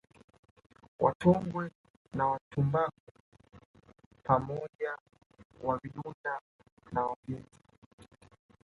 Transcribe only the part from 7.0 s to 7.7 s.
Wavinza